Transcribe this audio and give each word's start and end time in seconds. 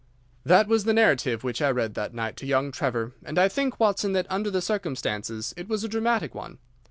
"That 0.43 0.67
was 0.67 0.85
the 0.85 0.95
narrative 0.95 1.43
which 1.43 1.61
I 1.61 1.69
read 1.69 1.93
that 1.93 2.11
night 2.11 2.35
to 2.37 2.47
young 2.47 2.71
Trevor, 2.71 3.13
and 3.23 3.37
I 3.37 3.47
think, 3.47 3.79
Watson, 3.79 4.13
that 4.13 4.25
under 4.31 4.49
the 4.49 4.59
circumstances 4.59 5.53
it 5.55 5.67
was 5.67 5.83
a 5.83 5.87
dramatic 5.87 6.33
one. 6.33 6.57